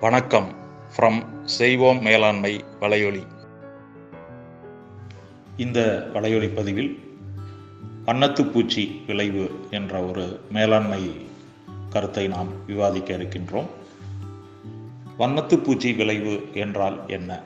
[0.00, 0.54] வணக்கம்.
[0.96, 3.26] ஃப்ரம் செய்வோம் மேலாண்மை வலையொலி.
[5.56, 7.18] இந்த வலையொலி பதிவில்
[8.06, 11.26] வண்ணத்துப்பூச்சி விளைவு என்ற ஒரு மேலாண்மை
[11.90, 13.66] கருத்தை நாம் விவாதிக்க இருக்கின்றோம்.
[15.18, 17.40] வண்ணத்துப்பூச்சி விளைவு என்றால் என்ன?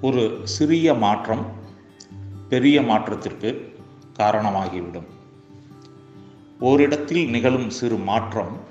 [0.00, 1.46] ஒரு சிறிய மாற்றம்
[2.48, 3.78] பெரிய மாற்றத்திற்கு
[4.18, 5.06] காரணமாகிவிடும்.
[6.60, 8.68] ஓரிடத்தில் நிகழும் சிறு மாற்றம்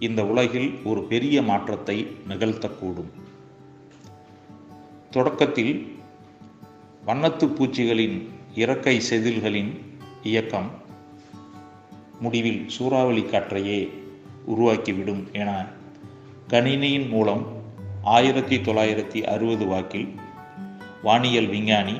[0.00, 1.96] இந்த உலகில் ஒரு பெரிய மாற்றத்தை
[2.28, 3.10] நிகழ்த்தக்கூடும்.
[5.10, 5.98] தொடக்கத்தில்
[7.06, 9.78] வண்ணத்து பூச்சிகளின் இறக்கை செதில்களின்
[10.22, 10.70] இயக்கம்
[12.20, 13.88] முடிவில் சூறாவளி காற்றையே
[14.46, 15.66] உருவாக்கிவிடும் என
[16.48, 17.46] கணினியின் மூலம்
[18.02, 20.08] ஆயிரத்தி தொள்ளாயிரத்தி அறுபது வாக்கில்
[21.02, 21.96] வானியல் விஞ்ஞானி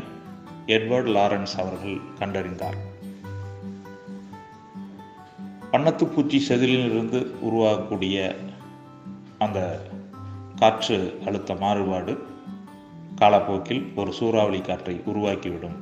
[0.66, 2.89] எட்வர்ட் லாரன்ஸ் அவர்கள் கண்டறிந்தார்.
[5.72, 8.34] வண்ணத்துப்பூச்சி செதிலிலிருந்து உருவாகக்கூடிய
[9.38, 9.82] அந்த
[10.56, 12.18] காற்று அழுத்த மாறுபாடு
[13.16, 15.78] காலப்போக்கில் ஒரு சூறாவளி காற்றை உருவாக்கிவிடும்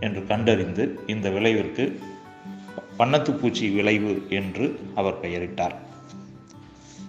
[0.00, 2.00] என்று கண்டறிந்து இந்த விளைவிற்கு
[2.98, 5.74] வண்ணத்துப்பூச்சி விளைவு என்று அவர் பெயரிட்டார்.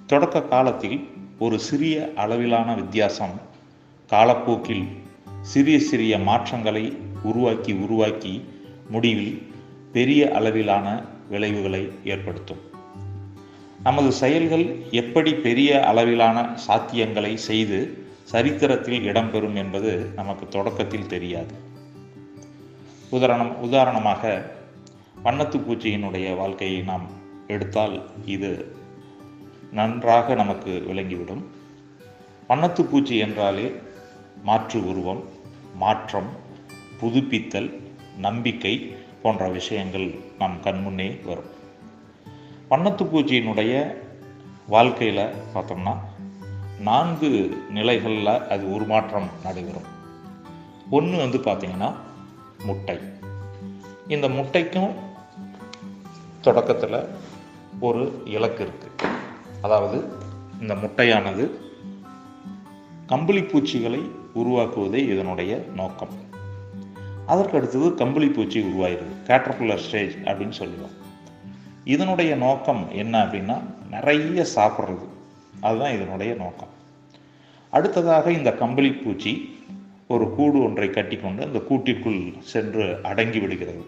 [0.06, 3.42] தொடக்க காலத்தில் ஒரு சிறிய அளவிலான வித்தியாசம்
[4.10, 4.88] காலப்போக்கில்
[5.42, 8.46] சிறிய சிறிய மாற்றங்களை உருவாக்கி உருவாக்கி
[8.90, 9.52] முடிவில்
[9.92, 12.62] பெரிய அளவிலான விளைவுகளை ஏற்படுத்தும்.
[13.84, 21.54] நமது செயல்கள் எப்படி பெரிய அளவிலான சாத்தியங்களை செய்து சரித்திரத்தில் இடம்பெறும் என்பது நமக்கு தொடக்கத்தில் தெரியாது.
[23.10, 24.52] உதாரணம் உதாரணமாக
[25.24, 27.10] வண்ணத்து பூச்சியினுடைய வாழ்க்கையை நாம்
[27.48, 28.76] எடுத்தால் இது
[29.72, 31.44] நன்றாக நமக்கு விளங்கிவிடும்.
[32.50, 33.76] வண்ணத்து பூச்சி என்றாலே
[34.44, 35.24] மாற்று உருவம்
[35.76, 36.30] மாற்றம்
[37.00, 37.82] புதுப்பித்தல்
[38.18, 41.56] நம்பிக்கை போன்ற விஷயங்கள் நம் கண்முன்னே வரும்.
[42.70, 43.96] வண்ணத்து பூஜையினுடைய
[44.68, 45.98] வாழ்க்கையில் பார்த்தோம்னா
[46.80, 49.96] நான்கு நிலைகளில் அது உருமாற்றம் நடைபெறும்.
[50.90, 51.94] ஒன்று வந்து பார்த்திங்கன்னா
[52.66, 53.00] முட்டை.
[54.08, 54.94] இந்த முட்டைக்கும்
[56.42, 57.08] தொடக்கத்தில்
[57.80, 59.08] ஒரு இலக்கு இருக்குது
[59.62, 60.14] அதாவது
[60.62, 61.52] இந்த முட்டையானது
[63.06, 66.26] கம்பளி பூச்சிகளை உருவாக்குவதே இதனுடைய நோக்கம்.
[67.28, 70.90] அதற்கு அடுத்தது கம்பளி பூச்சி உருவாயிருது கேட்டர்புலர் ஸ்டேஜ் அப்படின்னு சொல்லுவோம்.
[71.84, 75.08] இதனுடைய நோக்கம் என்ன அப்படின்னா நிறைய சாப்பிட்றது.
[75.62, 76.68] அதுதான் இதனுடைய நோக்கம்.
[77.70, 79.60] அடுத்ததாக இந்த கம்பளி பூச்சி
[80.08, 83.86] ஒரு கூடு ஒன்றை கட்டிக்கொண்டு அந்த கூட்டிற்குள் சென்று அடங்கி விடுகிறது.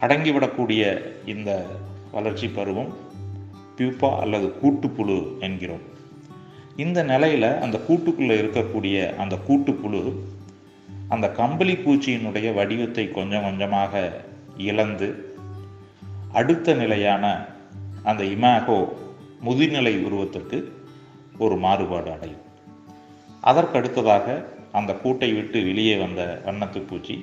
[0.00, 1.66] அடங்கிவிடக்கூடிய இந்த
[2.12, 2.94] வளர்ச்சி பருவம்
[3.76, 5.80] பியூப்பா அல்லது கூட்டுப்புழு என்கிறோம்.
[6.76, 10.12] இந்த நிலையில் அந்த கூட்டுக்குள்ளே இருக்கக்கூடிய அந்த கூட்டுப்புழு
[11.14, 14.02] அந்த கம்பளி பூச்சியினுடைய வடிவத்தை கொஞ்சம் கொஞ்சமாக
[14.68, 15.08] இழந்து
[16.32, 17.24] அடுத்த நிலையான
[18.02, 18.78] அந்த இமாகோ
[19.46, 20.58] முதுநிலை உருவத்திற்கு
[21.44, 22.44] ஒரு மாறுபாடு அடையும்.
[23.50, 24.26] அதற்கடுத்ததாக
[24.78, 27.16] அந்த கூட்டை விட்டு வெளியே வந்த வண்ணத்து பூச்சி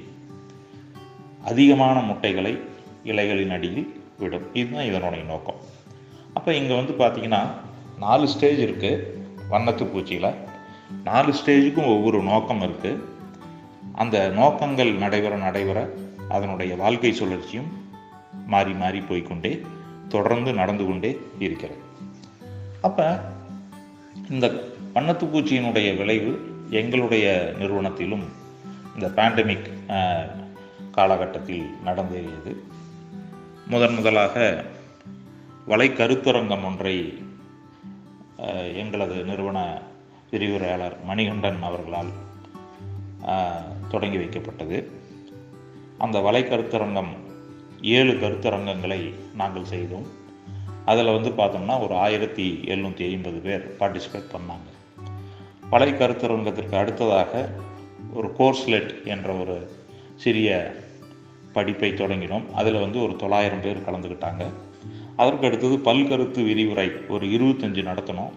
[1.43, 2.53] அதிகமான முட்டைகளை
[3.03, 3.85] இலைகளின் அடியில்
[4.19, 4.47] விடும்.
[4.53, 5.59] இதுதான் இதனுடைய நோக்கம்.
[6.33, 7.41] அப்போ இங்கே வந்து பார்த்தீங்கன்னா
[7.99, 9.03] நாலு ஸ்டேஜ் இருக்குது
[9.51, 10.33] வண்ணத்து பூச்சியில்.
[11.03, 12.99] நாலு ஸ்டேஜுக்கும் ஒவ்வொரு நோக்கம் இருக்குது
[13.97, 15.79] அந்த நோக்கங்கள் நடைபெற நடைபெற
[16.29, 17.69] அதனுடைய வாழ்க்கை சுழற்சியும்
[18.45, 19.51] மாறி மாறி போய்கொண்டே
[20.09, 21.79] தொடர்ந்து நடந்து கொண்டே இருக்கிறது.
[22.81, 23.05] அப்போ
[24.29, 24.47] இந்த
[24.93, 26.31] வண்ணத்து பூச்சியினுடைய விளைவு
[26.69, 28.25] எங்களுடைய நிறுவனத்திலும்
[28.93, 29.67] இந்த பேண்டமிக்
[30.91, 32.53] காலகட்டத்தில் நடந்தேறியது
[33.67, 34.65] முதன் முதலாக
[35.65, 36.95] வலை கருத்தரங்கம் ஒன்றை
[38.75, 39.81] எங்களது நிறுவன
[40.31, 42.11] விரிவுரையாளர் மணிகண்டன் அவர்களால்
[43.89, 44.85] தொடங்கி வைக்கப்பட்டது.
[45.97, 47.11] அந்த வலை கருத்தரங்கம்
[47.81, 50.07] ஏழு கருத்தரங்கங்களை நாங்கள் செய்தோம்.
[50.85, 54.67] அதில் வந்து பார்த்தோம்னா ஒரு ஆயிரத்தி எழுநூற்றி ஐம்பது பேர் பார்ட்டிசிபேட் பண்ணாங்க.
[55.69, 57.49] வலை கருத்தரங்கத்திற்கு அடுத்ததாக
[58.13, 59.71] ஒரு கோர்ஸ்லெட் என்ற ஒரு
[60.15, 60.75] சிறிய
[61.53, 62.45] படிப்பை தொடங்கினோம்.
[62.53, 64.45] அதில் வந்து ஒரு தொள்ளாயிரம் பேர் கலந்துக்கிட்டாங்க.
[65.15, 68.33] அதற்கு அடுத்தது பல்கருத்து விரிவுரை ஒரு இருபத்தஞ்சு நடத்தினோம்.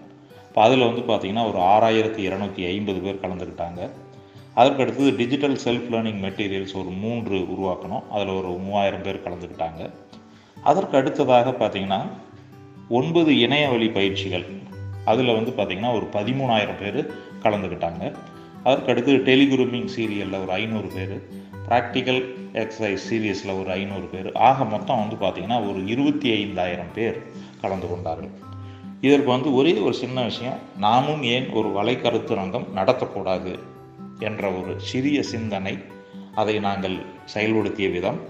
[0.48, 3.90] இப்போ அதில் வந்து பார்த்திங்கன்னா ஒரு ஆறாயிரத்தி இரநூத்தி ஐம்பது பேர் கலந்துக்கிட்டாங்க.
[4.54, 8.08] அதற்கு அடுத்தது டிஜிட்டல் செல்ஃப் லேர்னிங் மெட்டீரியல்ஸ் ஒரு மூன்று உருவாக்கணும்.
[8.10, 9.90] அதில் ஒரு மூவாயிரம் பேர் கலந்துக்கிட்டாங்க.
[10.62, 12.06] அதற்கு அடுத்ததாக பார்த்திங்கன்னா
[12.88, 14.46] ஒன்பது இணைய வழி பயிற்சிகள்.
[15.04, 17.10] அதில் வந்து பார்த்திங்கன்னா ஒரு பதிமூணாயிரம் பேர்
[17.42, 18.14] கலந்துக்கிட்டாங்க.
[18.64, 21.28] அதற்கு அடுத்து டெலிகுரூமிங் சீரியலில் ஒரு ஐநூறு பேர்
[21.68, 24.32] ப்ராக்டிக்கல் எக்ஸசைஸ் சீரியஸில் ஒரு ஐநூறு பேர்.
[24.32, 27.22] ஆக மொத்தம் வந்து பார்த்திங்கன்னா ஒரு இருபத்தி ஐந்தாயிரம் பேர்
[27.60, 28.30] கலந்து கொண்டார்கள்.
[29.00, 33.58] இதற்கு வந்து ஒரே ஒரு சின்ன விஷயம் நாமும் ஏன் ஒரு வலைக்கருத்தரங்கம் நடத்தக்கூடாது?
[34.20, 35.78] என்ற ஒரு சிறிய சிந்தனை
[36.34, 36.98] அதை நாங்கள்
[37.34, 38.20] செயல்படுத்திய விதம்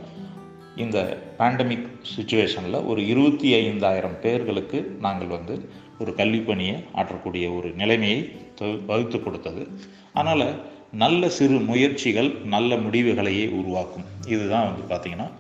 [0.76, 8.32] இந்த பேண்டமிக் சுச்சுவேஷனில் ஒரு இருபத்தி ஐந்தாயிரம் பேர்களுக்கு நாங்கள் வந்து ஒரு கல்வி பணியை ஆற்றக்கூடிய ஒரு நிலைமையை
[8.60, 9.68] தொ- வகுத்து கொடுத்தது.
[10.12, 14.04] அதனால் நல்ல சிறு முயற்சிகள் நல்ல முடிவுகளையே உருவாக்கும்.
[14.26, 15.30] இதுதான் வந்து பார்த்திங்கன்னா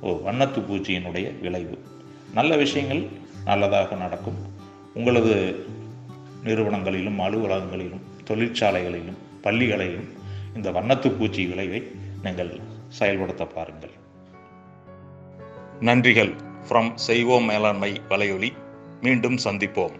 [0.00, 1.78] ஓ வண்ணத்து பூச்சியினுடைய விளைவு.
[2.34, 3.06] நல்ல விஷயங்கள்
[3.44, 4.34] நல்லதாக நடக்கும்.
[4.94, 5.64] உங்களது
[6.44, 10.08] நிறுவனங்களிலும் அலுவலகங்களிலும் தொழிற்சாலைகளிலும் பள்ளிகளையும்
[10.54, 11.92] இந்த வண்ணத்து பூச்சி விளைவை
[12.22, 13.90] நீங்கள் செயல்படுத்த பாருங்கள்.
[15.80, 16.32] நன்றிகள்.
[16.68, 18.52] ஃப்ரம் செய்வோம் மேலாண்மை வலையொலி
[19.00, 19.92] மீண்டும் சந்திப்போம்.